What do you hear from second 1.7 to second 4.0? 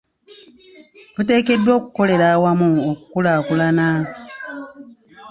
okukolera awamu okukulaakulana.